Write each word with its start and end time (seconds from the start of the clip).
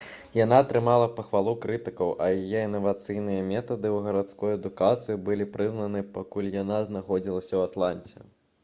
яна 0.35 0.55
атрымала 0.63 1.07
пахвалу 1.17 1.51
крытыкаў 1.65 2.09
а 2.27 2.29
яе 2.37 2.63
інавацыйныя 2.69 3.45
метады 3.51 3.87
ў 3.93 4.09
гарадской 4.09 4.51
адукацыі 4.59 5.21
былі 5.29 5.49
прызнаны 5.59 6.03
пакуль 6.19 6.51
яна 6.65 6.83
знаходзілася 6.91 7.51
ў 7.57 7.61
атланце 7.71 8.31